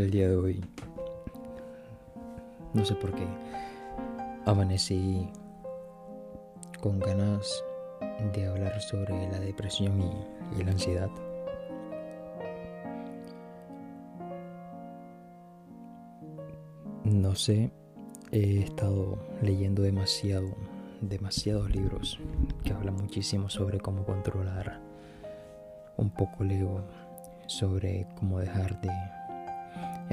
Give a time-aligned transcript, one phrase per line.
[0.00, 0.64] el día de hoy,
[2.72, 3.26] no sé por qué,
[4.46, 5.28] amanecí
[6.80, 7.62] con ganas
[8.32, 11.10] de hablar sobre la depresión y, la ansiedad.
[17.04, 17.70] No sé,
[18.32, 20.48] he estado leyendo demasiado,
[21.00, 22.18] demasiados libros
[22.64, 24.80] que hablan muchísimo sobre cómo controlar
[25.96, 26.80] un poco el ego,
[27.46, 28.90] sobre cómo dejar de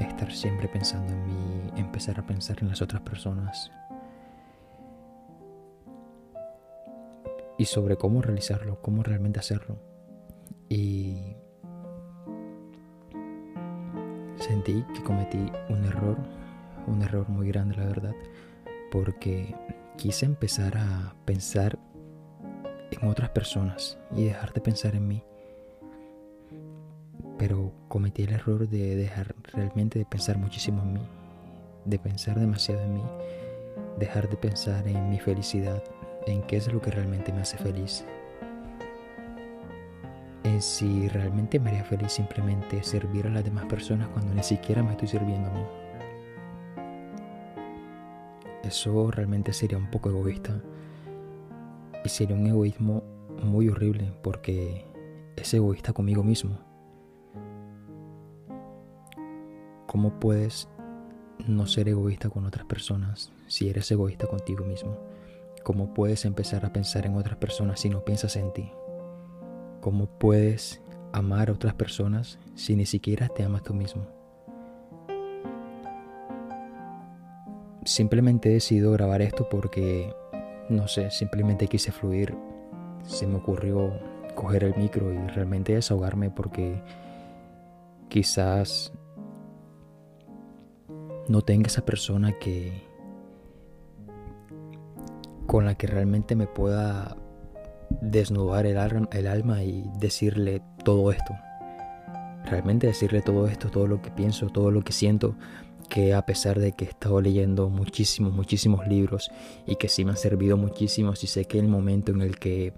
[0.02, 3.70] estar siempre pensando en mí, empezar a pensar en las otras personas
[7.58, 9.78] y sobre cómo realizarlo, cómo realmente hacerlo.
[10.68, 11.36] Y
[14.36, 16.16] sentí que cometí un error,
[16.86, 18.14] un error muy grande la verdad,
[18.92, 19.54] porque
[19.96, 21.78] quise empezar a pensar
[22.90, 25.24] en otras personas y dejar de pensar en mí
[27.38, 31.08] pero cometí el error de dejar realmente de pensar muchísimo en mí,
[31.84, 33.02] de pensar demasiado en mí,
[33.98, 35.82] dejar de pensar en mi felicidad,
[36.26, 38.04] en qué es lo que realmente me hace feliz,
[40.42, 44.82] en si realmente me haría feliz simplemente servir a las demás personas cuando ni siquiera
[44.82, 45.64] me estoy sirviendo a mí.
[48.64, 50.60] Eso realmente sería un poco egoísta
[52.04, 53.04] y sería un egoísmo
[53.42, 54.84] muy horrible porque
[55.36, 56.67] es egoísta conmigo mismo
[59.98, 60.68] ¿Cómo puedes
[61.48, 64.96] no ser egoísta con otras personas si eres egoísta contigo mismo?
[65.64, 68.70] ¿Cómo puedes empezar a pensar en otras personas si no piensas en ti?
[69.80, 70.80] ¿Cómo puedes
[71.12, 74.06] amar a otras personas si ni siquiera te amas tú mismo?
[77.84, 80.14] Simplemente he decidido grabar esto porque,
[80.68, 82.36] no sé, simplemente quise fluir.
[83.02, 83.98] Se me ocurrió
[84.36, 86.80] coger el micro y realmente desahogarme porque
[88.08, 88.92] quizás
[91.28, 92.88] no tenga esa persona que
[95.46, 97.16] con la que realmente me pueda
[98.02, 98.76] desnudar el,
[99.26, 101.34] alma y decirle todo esto.
[102.44, 105.36] Realmente decirle todo esto, todo lo que pienso, todo lo que siento,
[105.88, 109.30] que a pesar de que he estado leyendo muchísimos, muchísimos libros
[109.66, 112.74] y que sí me han servido muchísimos y sé que el momento en el que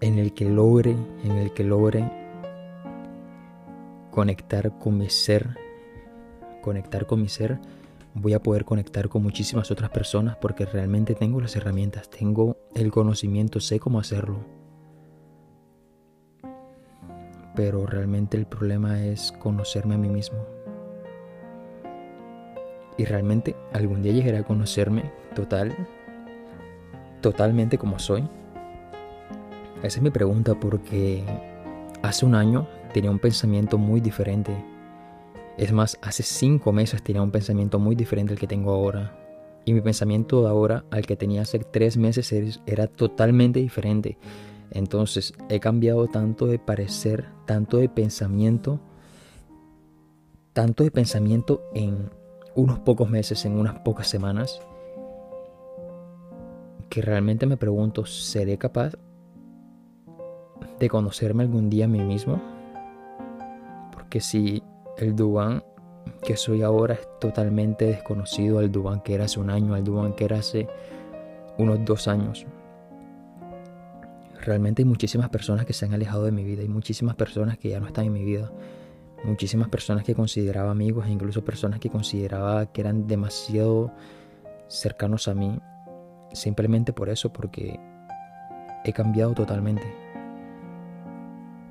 [0.00, 2.10] en el que logre, en el que logre
[4.10, 5.63] conectar con mi ser
[6.64, 7.58] conectar con mi ser,
[8.14, 12.90] voy a poder conectar con muchísimas otras personas porque realmente tengo las herramientas, tengo el
[12.90, 14.38] conocimiento, sé cómo hacerlo.
[17.54, 20.38] Pero realmente el problema es conocerme a mí mismo.
[22.96, 25.76] Y realmente algún día llegaré a conocerme total,
[27.20, 28.26] totalmente como soy.
[29.82, 31.22] Esa es mi pregunta porque
[32.02, 34.73] hace un año tenía un pensamiento muy diferente
[35.56, 39.20] es más, hace cinco meses tenía un pensamiento muy diferente al que tengo ahora.
[39.64, 42.32] Y mi pensamiento ahora al que tenía hace tres meses
[42.66, 44.18] era totalmente diferente.
[44.70, 48.80] Entonces he cambiado tanto de parecer, tanto de pensamiento,
[50.52, 52.10] tanto de pensamiento en
[52.56, 54.60] unos pocos meses, en unas pocas semanas,
[56.88, 58.92] que realmente me pregunto, ¿seré capaz
[60.78, 62.40] de conocerme algún día a mí mismo?
[63.92, 64.62] Porque si
[64.98, 65.62] el Duan
[66.22, 70.14] que soy ahora es totalmente desconocido al Duan que era hace un año, al Duan
[70.14, 70.68] que era hace
[71.58, 72.46] unos dos años.
[74.40, 77.70] Realmente hay muchísimas personas que se han alejado de mi vida, hay muchísimas personas que
[77.70, 78.52] ya no están en mi vida,
[79.24, 83.90] muchísimas personas que consideraba amigos e incluso personas que consideraba que eran demasiado
[84.68, 85.58] cercanos a mí,
[86.32, 87.80] simplemente por eso, porque
[88.84, 89.94] he cambiado totalmente.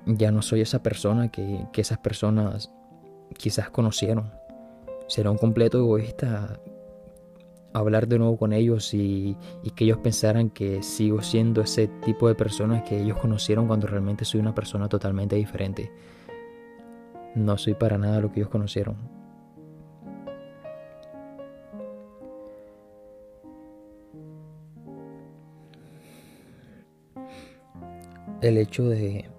[0.05, 2.72] Ya no soy esa persona que, que esas personas
[3.33, 4.31] quizás conocieron.
[5.07, 6.59] Será un completo egoísta
[7.73, 9.35] hablar de nuevo con ellos y,
[9.75, 14.25] que ellos pensaran que sigo siendo ese tipo de persona que ellos conocieron cuando realmente
[14.25, 15.91] soy una persona totalmente diferente.
[17.35, 18.96] No soy para nada lo que ellos conocieron.
[28.41, 29.29] El hecho de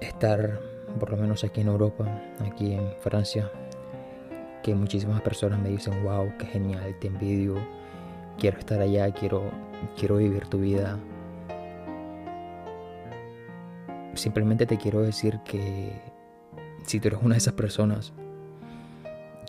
[0.00, 2.06] estar por lo menos aquí en Europa,
[2.40, 3.50] aquí en Francia,
[4.62, 7.56] que muchísimas personas me dicen, wow, qué genial, te envidio,
[8.38, 9.50] quiero estar allá, quiero,
[9.98, 10.98] quiero vivir tu vida.
[14.14, 15.92] Simplemente te quiero decir que
[16.84, 18.12] si tú eres una de esas personas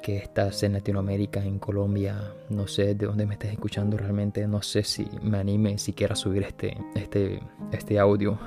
[0.01, 4.61] que estás en Latinoamérica, en Colombia, no sé de dónde me estés escuchando realmente, no
[4.61, 7.41] sé si me anime siquiera a subir este, este,
[7.71, 8.37] este audio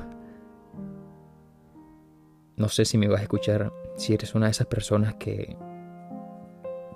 [2.66, 5.56] no sé si me vas a escuchar si eres una de esas personas que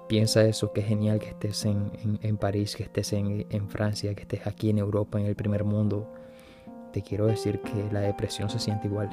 [0.08, 4.49] piensa eso, que es genial que estés en, París, que estés en, Francia, que estés
[4.49, 6.12] aquí en Europa, en el primer mundo,
[6.93, 9.11] te quiero decir que la depresión se siente igual.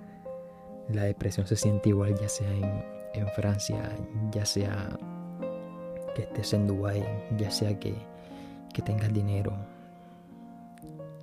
[0.90, 2.52] la depresión se siente igual ya sea
[3.14, 3.90] en, Francia,
[4.32, 4.98] ya sea
[6.14, 7.02] que estés en Dubai,
[7.38, 7.94] ya sea que,
[8.74, 9.54] que tengas dinero.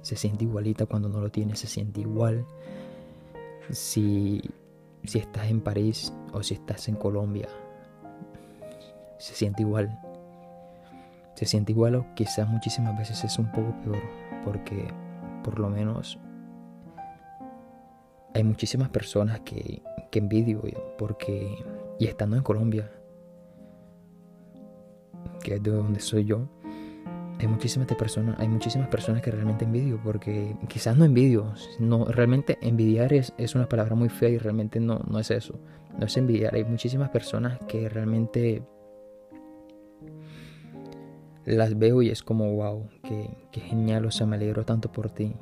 [0.02, 2.44] Se siente igualita cuando no lo tienes, se siente igual
[3.72, 4.42] si
[5.08, 7.48] si estás en París o si estás en Colombia,
[9.18, 10.00] se siente igual.
[11.36, 14.02] Se siente igual o quizás muchísimas veces es un poco peor
[14.44, 14.88] porque
[15.44, 16.20] por lo menos
[18.34, 19.82] hay muchísimas personas que,
[20.12, 20.62] que envidio
[20.98, 21.64] porque
[22.00, 22.92] y estando en Colombia
[25.42, 26.48] que es de donde soy yo
[27.40, 32.58] hay muchísimas personas, hay muchísimas personas que realmente envidio, porque quizás no envidio, no, realmente
[32.62, 35.60] envidiar es, es una palabra muy fea y realmente no, no es eso,
[35.98, 38.64] no es envidiar, hay muchísimas personas que realmente
[41.46, 45.36] las veo y es como wow, que, genial, o sea, me alegro tanto por ti,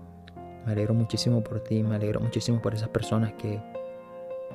[0.65, 3.61] me alegro muchísimo por ti, me alegro muchísimo por esas personas que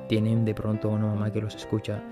[0.07, 2.03] tienen de pronto una mamá que los escucha,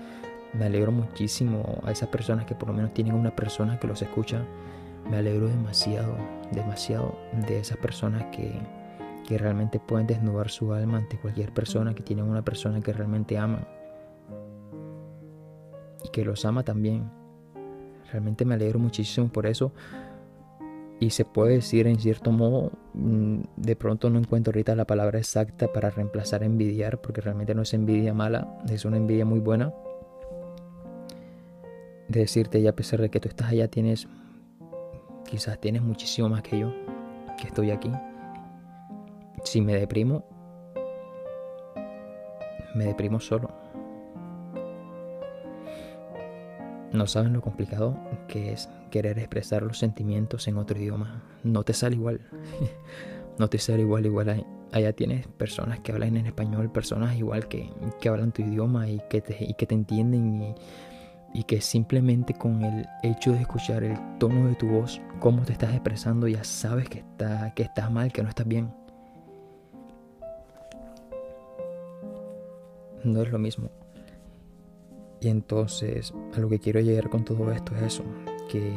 [0.54, 4.02] me alegro muchísimo a esas personas que por lo menos tienen una persona que los
[4.02, 4.44] escucha
[5.08, 6.16] me alegro demasiado,
[6.52, 7.16] demasiado
[7.46, 8.52] de esas personas que,
[9.26, 13.38] que realmente pueden desnudar su alma ante cualquier persona, que tienen una persona que realmente
[13.38, 13.66] aman
[16.04, 17.10] y que los ama también.
[18.10, 19.72] Realmente me alegro muchísimo por eso.
[20.98, 25.18] Y se puede decir en cierto modo, mm, de pronto no encuentro ahorita la palabra
[25.18, 29.72] exacta para reemplazar envidiar, porque realmente no es envidia mala, es una envidia muy buena.
[32.08, 34.08] De decirte ya a pesar de que tú estás allá tienes
[35.30, 36.72] Quizás tienes muchísimo más que yo,
[37.40, 37.90] que estoy aquí.
[39.44, 40.24] Si me deprimo,
[42.74, 43.48] me deprimo solo.
[46.92, 47.96] No saben lo complicado
[48.26, 51.22] que es querer expresar los sentimientos en otro idioma.
[51.44, 52.20] No te sale igual.
[53.38, 54.44] no te sale igual, igual.
[54.72, 59.00] Allá tienes personas que hablan en español, personas igual que, que hablan tu idioma y
[59.08, 60.54] que te, y que te entienden y
[61.32, 65.52] y que simplemente con el hecho de escuchar el tono de tu voz, cómo te
[65.52, 68.72] estás expresando, ya sabes que, está, que estás mal, que no estás bien.
[73.04, 73.70] No es lo mismo.
[75.20, 78.04] Y entonces a lo que quiero llegar con todo esto es eso,
[78.48, 78.72] que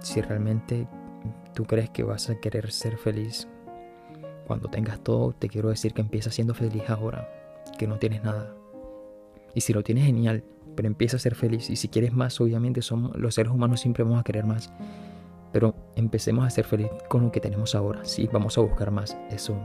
[0.00, 0.86] si realmente
[1.54, 3.48] tú crees que vas a querer ser feliz
[4.46, 7.28] cuando tengas todo, te quiero decir que empieza siendo feliz ahora,
[7.78, 8.54] que no tienes nada.
[9.54, 10.44] Y si lo tienes genial,
[10.78, 11.70] pero empieza a ser feliz.
[11.70, 14.72] Y si quieres más, obviamente somos, los seres humanos siempre vamos a querer más.
[15.52, 18.04] Pero empecemos a ser feliz con lo que tenemos ahora.
[18.04, 19.18] Sí, vamos a buscar más.
[19.28, 19.58] Eso,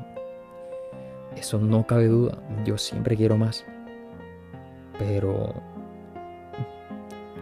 [1.35, 2.41] eso no cabe duda.
[2.65, 3.63] Yo siempre quiero más.
[4.97, 5.53] Pero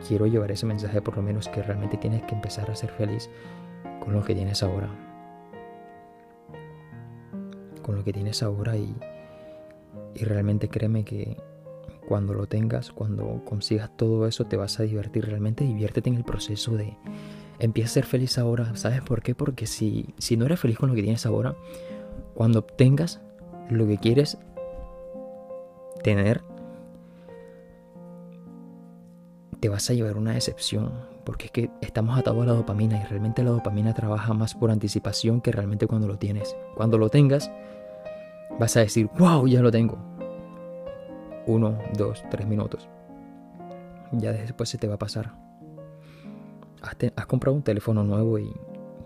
[0.06, 3.29] quiero llevar ese mensaje por lo menos que realmente tienes que empezar a ser feliz
[4.01, 4.89] con lo que tienes ahora.
[7.81, 8.94] Con lo que tienes ahora y,
[10.13, 11.38] y realmente créeme que
[12.12, 15.28] cuando lo tengas, cuando consigas todo eso, te vas a divertir.
[15.28, 16.98] Realmente diviértete en el proceso de...
[17.58, 18.75] Empieza a ser feliz ahora.
[18.75, 19.34] ¿Sabes por qué?
[19.34, 21.56] Porque si, si no eres feliz con lo que tienes ahora,
[22.33, 23.21] cuando obtengas
[23.69, 24.38] lo que quieres
[26.04, 26.42] tener,
[29.62, 30.92] te vas a llevar una decepción.
[31.24, 34.69] Porque es que estamos atados a la dopamina y realmente la dopamina trabaja más por
[34.69, 36.57] anticipación que realmente cuando lo tienes.
[36.76, 37.50] Cuando lo tengas,
[38.59, 40.10] vas a decir, wow, ya lo tengo
[41.45, 42.88] uno, dos, tres minutos.
[44.12, 45.33] Ya después se te va a pasar.
[46.81, 48.54] Has, comprado un teléfono nuevo y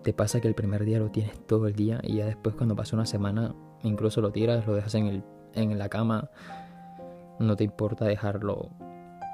[0.01, 2.75] te pasa que el primer día lo tienes todo el día y ya después cuando
[2.75, 5.23] pasa una semana incluso lo tiras, lo dejas en, el,
[5.53, 6.29] en la cama.
[7.39, 8.69] No te importa dejarlo,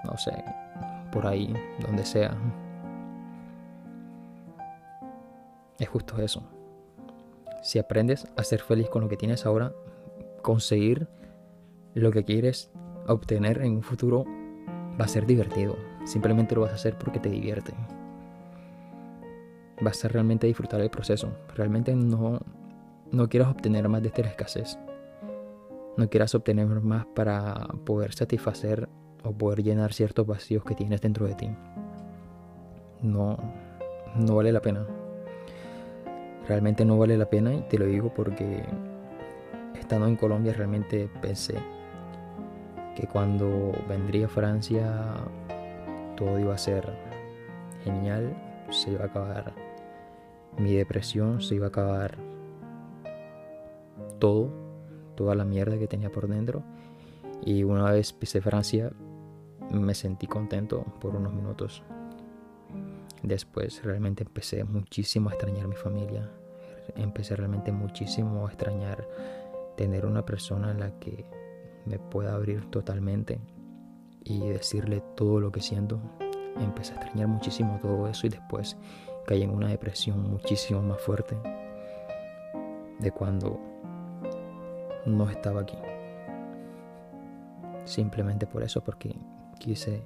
[0.04, 0.44] no sé,
[1.12, 2.36] por ahí, donde sea.
[5.78, 6.44] Es justo eso.
[7.62, 9.72] Si aprendes a ser feliz con lo que tienes ahora,
[10.42, 11.08] conseguir
[11.94, 12.72] lo que quieres
[13.08, 14.26] obtener en un futuro
[15.00, 15.78] va a ser divertido.
[16.06, 17.74] Simplemente lo vas a hacer porque te divierte.
[19.82, 21.32] Vas a realmente disfrutar el proceso.
[21.56, 22.40] Realmente no,
[23.12, 24.78] no quieras obtener más de esta escasez.
[25.98, 28.88] No quieras obtener más para poder satisfacer
[29.24, 31.50] o poder llenar ciertos vacíos que tienes dentro de ti.
[33.02, 33.38] No,
[34.16, 34.86] no vale la pena.
[36.48, 38.64] Realmente no vale la pena y te lo digo porque
[39.80, 41.56] estando en Colombia realmente pensé
[42.96, 45.16] que cuando vendría Francia
[46.16, 46.92] todo iba a ser
[47.84, 48.36] genial,
[48.70, 49.54] se iba a acabar
[50.58, 52.18] mi depresión, se iba a acabar
[54.20, 54.52] todo,
[55.16, 56.64] toda la mierda que tenía por dentro
[57.44, 58.92] Y una vez pisé Francia,
[59.72, 61.82] me sentí contento por unos minutos.
[63.24, 66.30] Después realmente empecé muchísimo a extrañar mi familia.
[66.96, 69.08] Empecé realmente muchísimo a extrañar
[69.76, 71.26] tener una persona en la que
[71.86, 73.40] me pueda abrir totalmente
[74.24, 76.00] y decirle todo lo que siento.
[76.60, 78.78] Empecé a extrañar muchísimo todo eso y después
[79.26, 81.38] caí en una depresión muchísimo más fuerte
[83.00, 83.60] de cuando
[85.06, 85.78] no estaba aquí.
[87.86, 89.16] Simplemente por eso, porque
[89.60, 90.04] quise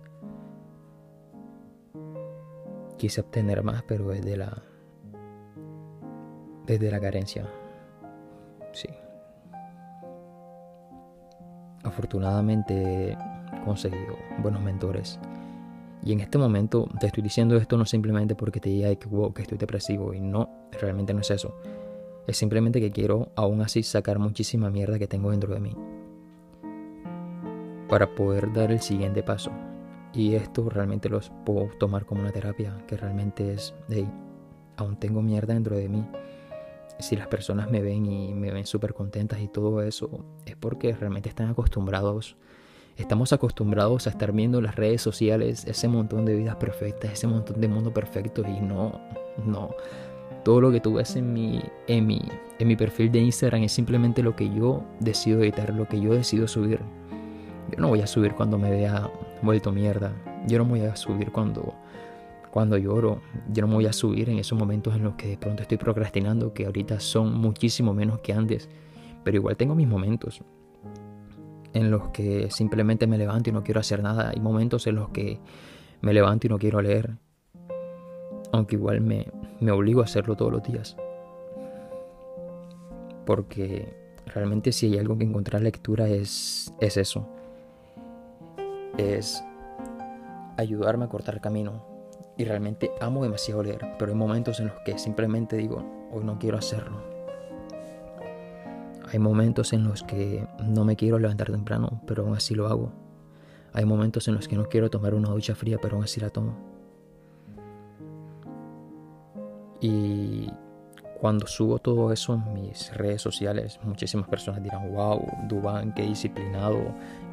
[2.97, 4.63] quise obtener más, pero desde la
[6.65, 7.45] desde la carencia.
[11.95, 13.17] Afortunadamente he
[13.63, 15.17] conseguido buenos mentores.
[16.03, 19.41] Y en este momento te estoy diciendo esto no simplemente porque te diga que, que
[19.41, 21.55] estoy depresivo y no, realmente no es eso.
[22.27, 25.73] Es simplemente que quiero aún así sacar muchísima mierda que tengo dentro de mí.
[27.87, 29.51] Para poder dar el siguiente paso.
[30.13, 34.05] Y esto realmente lo puedo tomar como una terapia, que realmente es, hey,
[34.75, 36.05] aún tengo mierda dentro de mí.
[36.99, 40.93] Si las personas me ven y me ven súper contentas y todo eso, es porque
[40.93, 42.37] realmente están acostumbrados,
[42.97, 47.59] estamos acostumbrados a estar viendo las redes sociales, ese montón de vidas perfectas, ese montón
[47.59, 49.01] de mundo perfecto y no,
[49.45, 49.75] no,
[50.45, 52.21] todo lo que tú ves en mi, en mi,
[52.59, 56.13] en mi perfil de Instagram es simplemente lo que yo decido editar, lo que yo
[56.13, 56.79] decido subir.
[57.71, 59.09] Yo no voy a subir cuando me vea
[59.41, 60.13] vuelto mierda.
[60.47, 61.73] Yo no voy a subir cuando,
[62.55, 63.19] cuando lloro.
[63.49, 65.77] Yo no me voy a subir en esos momentos en los que de pronto estoy
[65.77, 68.69] procrastinando, que ahorita son muchísimo menos que antes.
[69.25, 70.41] Pero igual tengo mis momentos
[71.73, 74.29] en los que simplemente me levanto y no quiero hacer nada.
[74.29, 75.41] Hay momentos en los que
[75.99, 77.17] me levanto y no quiero leer
[78.53, 79.27] aunque igual me,
[79.59, 80.95] me obligo a hacerlo todos los días.
[83.25, 83.93] Porque
[84.27, 87.27] realmente si hay algo que encontrar lectura es, es eso.
[88.97, 89.43] Es
[90.55, 91.94] ayudarme a cortar camino.
[92.37, 96.37] Y realmente amo demasiado leer, pero hay momentos en los que simplemente digo, hoy no
[96.37, 97.01] quiero hacerlo.
[99.11, 102.91] Hay momentos en los que no me quiero levantar temprano, pero aún así lo hago.
[103.71, 106.29] Hay momentos en los que no quiero tomar una ducha fría, pero aún así la
[106.29, 106.55] tomo.
[109.79, 110.49] Y
[111.19, 116.77] cuando subo todo eso en mis redes sociales, muchísimas personas dirán, wow, Dubán, qué disciplinado,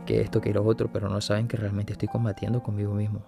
[0.07, 3.23] que esto, que lo otro, pero no saben que realmente estoy combatiendo conmigo mismo.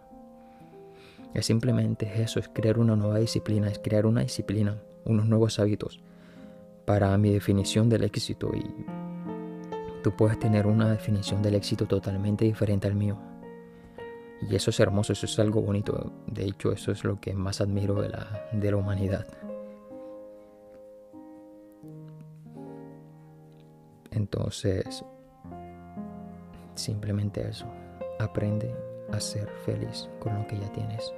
[1.35, 6.01] Es simplemente eso, es crear una nueva disciplina, es crear una disciplina, unos nuevos hábitos
[6.85, 8.65] para mi definición del éxito y
[10.03, 13.19] tú puedes tener una definición del éxito totalmente diferente al mío.
[14.49, 16.13] Y eso es hermoso, eso es algo bonito.
[16.27, 19.27] De hecho, eso es lo que más admiro de la, de la humanidad.
[24.11, 25.05] Entonces,
[26.75, 27.67] simplemente eso.
[28.21, 28.75] Aprende
[29.13, 31.13] a ser feliz con lo que ya tienes.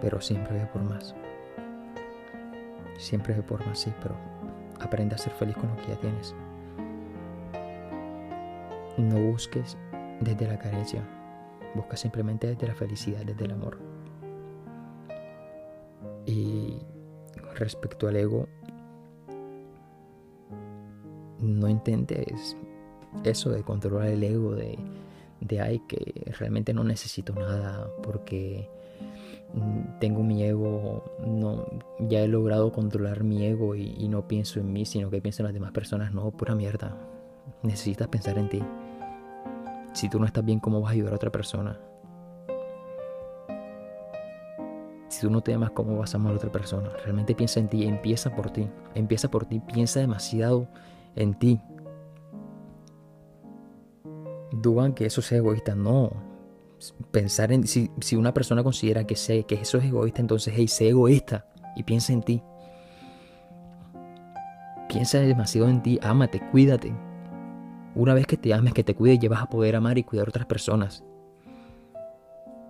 [0.00, 1.14] Pero siempre ve por más.
[2.98, 4.16] Siempre ve por más, sí, pero
[4.80, 6.34] aprende a ser feliz con lo que ya tienes.
[8.96, 9.76] No busques
[10.20, 11.04] desde la carencia
[11.74, 13.78] Busca simplemente desde la felicidad, desde el amor.
[16.26, 16.78] Y
[17.54, 18.48] respecto al ego,
[21.40, 22.56] no intentes
[23.24, 24.78] eso de controlar el ego, de,
[25.40, 28.68] de ay, que realmente no necesito nada porque
[29.98, 31.66] tengo mi ego, no,
[31.98, 35.46] ya he logrado controlar mi ego y, no pienso en mí, sino que pienso en
[35.46, 36.12] las demás personas.
[36.12, 36.96] No, pura mierda.
[37.62, 38.62] Necesitas pensar en ti.
[39.92, 41.78] Si tú no estás bien, ¿cómo vas a ayudar a otra persona?
[45.08, 46.90] Si tú no te amas, ¿cómo vas a amar a otra persona?
[47.02, 50.68] Realmente piensa en ti, empieza por ti, empieza por ti, piensa demasiado
[51.16, 51.60] en ti.
[54.52, 56.37] Dudan que eso sea egoísta, no.
[57.10, 60.68] Pensar en si, si una persona considera que, sé, que eso es egoísta, entonces hey,
[60.68, 62.42] sé egoísta y piensa en ti.
[64.88, 66.94] Piensa demasiado en ti, ámate, cuídate,
[67.94, 70.26] una vez que te ames, que te cuides, ya vas a poder amar y cuidar
[70.26, 71.04] a otras personas.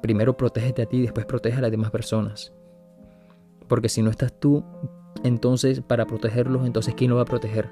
[0.00, 2.52] Primero protégete a ti, después protege a las demás personas.
[3.68, 4.64] Porque si no estás tú,
[5.24, 7.68] entonces para protegerlos, entonces ¿quién lo va a proteger?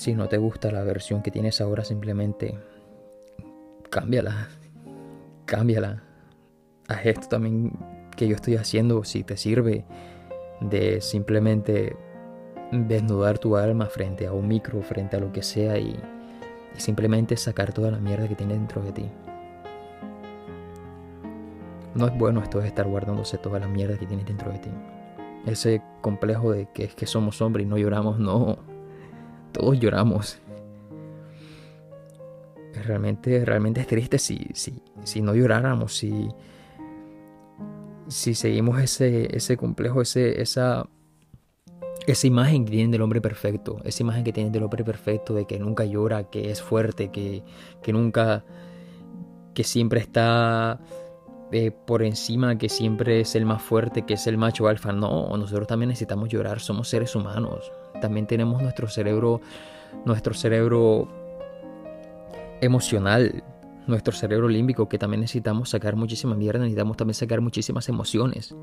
[0.00, 2.58] Si no te gusta la versión que tienes ahora, simplemente
[3.90, 4.48] cámbiala.
[5.44, 6.02] Cámbiala.
[6.88, 7.70] Haz esto también
[8.16, 9.84] que yo estoy haciendo, si te sirve
[10.62, 11.98] de simplemente
[12.72, 16.00] desnudar tu alma frente a un micro, frente a lo que sea y,
[16.78, 19.04] simplemente sacar toda la mierda que tiene dentro de ti.
[21.94, 24.70] No es bueno esto de estar guardándose toda la mierda que tiene dentro de ti.
[25.44, 28.69] ese complejo de que es que somos hombres y no lloramos, no.
[29.52, 30.38] Todos lloramos.
[32.84, 36.28] Realmente, realmente es triste si, si, si no lloráramos, si,
[38.08, 40.88] si seguimos ese, ese complejo, ese, esa,
[42.06, 45.46] esa imagen que tienen del hombre perfecto, esa imagen que tienen del hombre perfecto, de
[45.46, 47.42] que nunca llora, que es fuerte, que,
[47.82, 48.44] que nunca,
[49.52, 50.80] que siempre está
[51.52, 54.92] eh, por encima, que siempre es el más fuerte, que es el macho alfa.
[54.92, 57.72] No, nosotros también necesitamos llorar, somos seres humanos.
[58.00, 59.40] También tenemos nuestro cerebro,
[60.04, 61.08] nuestro cerebro
[62.60, 63.42] emocional,
[63.86, 68.54] nuestro cerebro límbico, que también necesitamos sacar muchísima mierda, necesitamos también sacar muchísimas emociones.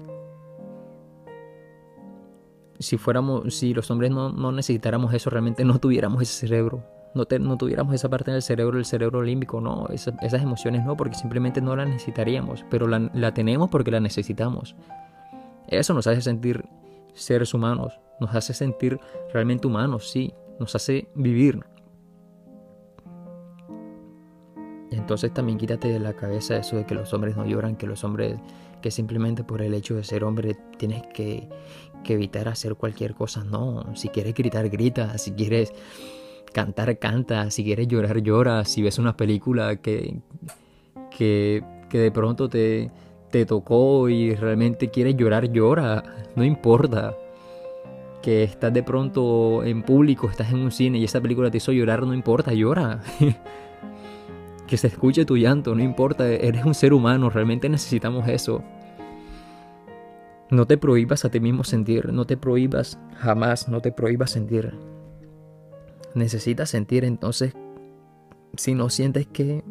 [2.80, 6.84] Si fuéramos, si los hombres no, no necesitáramos eso, realmente no tuviéramos ese cerebro
[7.18, 11.62] no, tuviéramos esa parte del cerebro, el cerebro límbico, no, esas emociones no, porque simplemente
[11.62, 14.76] no las necesitaríamos, pero la tenemos porque la necesitamos.
[15.68, 16.66] Eso nos hace sentir
[17.14, 19.00] seres humanos, nos hace sentir
[19.34, 21.60] realmente humanos, sí, nos hace vivir.
[24.92, 28.04] Entonces también quítate de la cabeza eso de que los hombres no lloran, que los
[28.04, 28.38] hombres,
[28.82, 31.48] que simplemente por el hecho de ser hombre tienes que,
[32.04, 33.44] que evitar hacer cualquier cosa.
[33.44, 35.74] No, si quieres gritar, grita, si quieres
[36.54, 40.22] cantar, canta, si quieres llorar, llora, si ves una película que,
[41.16, 42.92] que, de pronto te,
[43.30, 46.04] te tocó y realmente quieres llorar, llora,
[46.36, 47.16] no importa.
[48.22, 51.72] Que estás de pronto en público, estás en un cine y esa película te hizo
[51.72, 53.02] llorar, no importa, llora.
[54.68, 58.64] que se escuche tu llanto, no importa, eres un ser humano, realmente necesitamos eso.
[60.50, 64.74] No te prohíbas a ti mismo sentir, no te prohíbas jamás, no te prohíbas sentir
[66.18, 67.54] necesitas sentir entonces,
[68.58, 69.64] si no sientes que,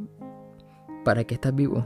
[1.04, 1.84] ¿para qué estás vivo?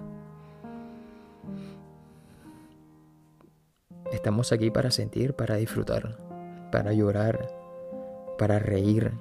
[4.12, 6.18] Estamos aquí para sentir, para disfrutar,
[6.70, 7.48] para llorar,
[8.38, 9.12] para reír.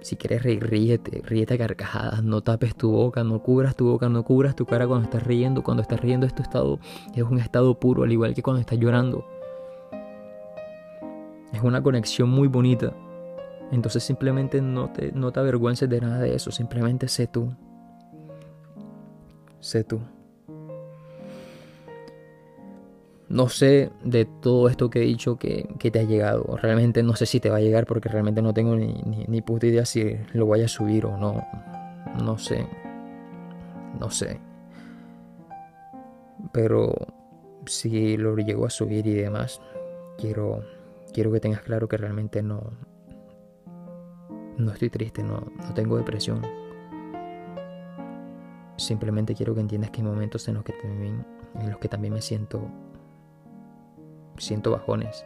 [0.00, 4.08] Si quieres reír, ríete, ríete a carcajadas, no tapes tu boca, no cubras tu boca,
[4.08, 5.62] no cubras tu cara cuando estás riendo.
[5.62, 6.78] Cuando estás riendo es tu estado,
[7.14, 9.24] es un estado puro, al igual que cuando estás llorando.
[11.52, 12.92] Es una conexión muy bonita.
[13.72, 17.54] Entonces simplemente no te, no te avergüences de nada de eso, simplemente sé tú.
[19.60, 20.00] Sé tú.
[23.34, 26.56] No sé de todo esto que he dicho que, te ha llegado.
[26.56, 28.94] Realmente no sé si te va a llegar porque realmente no tengo ni,
[29.26, 31.44] ni, puta idea si lo voy a subir o no.
[32.22, 32.64] No sé.
[33.98, 34.38] No sé.
[36.52, 36.94] Pero
[37.66, 39.60] si lo llego a subir y demás,
[40.16, 40.62] quiero,
[41.12, 42.62] quiero que tengas claro que realmente no,
[44.58, 46.40] no estoy triste, no, no tengo depresión.
[48.76, 51.26] Simplemente quiero que entiendas que hay momentos en los que también,
[51.60, 52.70] en los que también me siento,
[54.38, 55.24] siento bajones.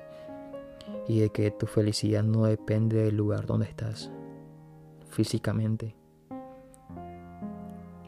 [1.07, 4.11] Y de que tu felicidad no depende del lugar donde estás
[5.11, 5.95] físicamente.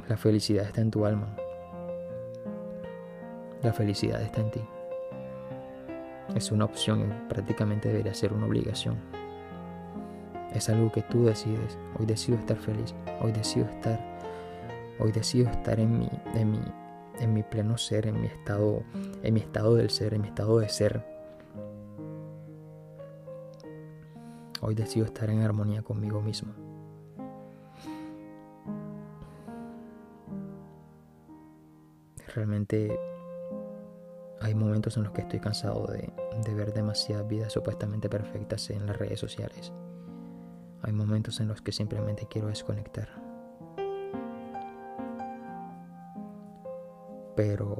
[0.09, 1.37] La felicidad está en tu alma.
[3.63, 4.61] La felicidad está en ti.
[6.35, 8.97] Es una opción, prácticamente debería ser una obligación.
[10.55, 11.79] Es algo que tú decides.
[11.99, 12.95] Hoy decido estar feliz.
[13.21, 14.01] Hoy decido estar.
[14.99, 16.61] Hoy decido estar en mi, en mi,
[17.21, 18.83] en mi pleno ser, en mi estado,
[19.23, 21.05] en mi estado del ser, en mi estado de ser.
[24.63, 26.53] Hoy decido estar en armonía conmigo mismo.
[32.35, 32.99] Realmente
[34.41, 36.13] hay momentos en los que estoy cansado de,
[36.45, 39.73] de ver demasiadas vidas supuestamente perfectas en las redes sociales.
[40.83, 43.20] Hay momentos en los que simplemente quiero desconectar.
[47.41, 47.75] Pero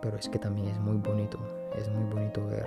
[0.00, 1.38] pero es que también es muy bonito,
[1.76, 2.66] es muy bonito ver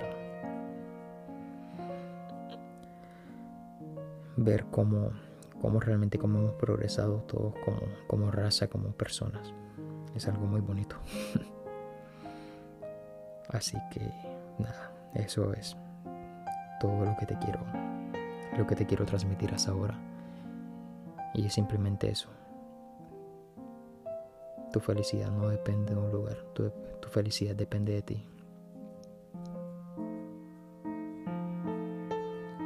[4.36, 5.10] ver cómo,
[5.60, 9.52] cómo realmente cómo hemos progresado todos como, como raza, como personas.
[10.14, 10.94] Es algo muy bonito.
[13.48, 14.12] Así que
[14.60, 15.76] nada, eso es
[16.78, 17.58] todo lo que te quiero,
[18.56, 19.98] lo que te quiero transmitir hasta ahora.
[21.34, 22.28] Y es simplemente eso.
[24.78, 28.24] Tu felicidad no depende de un lugar, tu, tu felicidad depende de ti.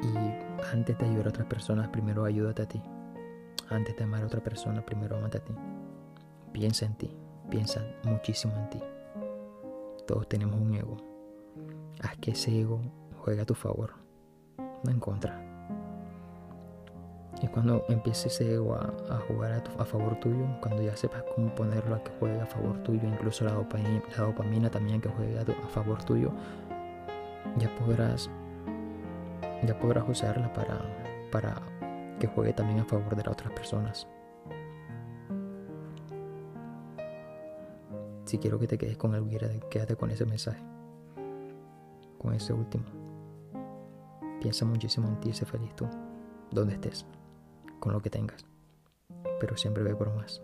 [0.02, 2.82] Y antes de ayudar a otras personas, primero ayúdate a ti.
[3.70, 5.54] Antes de amar a otra persona, primero amate a ti.
[6.52, 7.16] Piensa en ti,
[7.48, 8.82] piensa muchísimo en ti.
[10.06, 10.98] Todos tenemos un ego.
[12.02, 12.78] Haz que ese ego
[13.24, 13.94] juegue a tu favor
[14.84, 15.41] no en contra.
[17.52, 22.02] Cuando empiece ese ego a, jugar a, favor tuyo, cuando ya sepas cómo ponerlo a
[22.02, 25.68] que juegue a favor tuyo, incluso la dopamina, la dopamina también que juegue a, a
[25.68, 26.30] favor tuyo,
[27.58, 28.30] ya podrás
[29.66, 30.80] ya podrás usarla para,
[31.30, 31.62] para
[32.18, 34.08] que juegue también a favor de las otras personas.
[38.24, 39.28] Si quiero que te quedes con algo,
[39.70, 40.62] quédate con ese mensaje,
[42.18, 42.84] con ese último.
[44.40, 45.86] Piensa muchísimo en ti y sé feliz tú,
[46.50, 47.06] donde estés,
[47.82, 48.46] con lo que tengas,
[49.40, 50.40] pero siempre ve por más.